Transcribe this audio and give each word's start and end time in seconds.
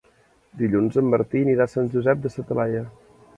Dilluns 0.61 0.97
en 1.01 1.11
Martí 1.15 1.41
anirà 1.47 1.67
a 1.67 1.71
Sant 1.75 1.91
Josep 1.97 2.25
de 2.25 2.33
sa 2.37 2.47
Talaia. 2.49 2.83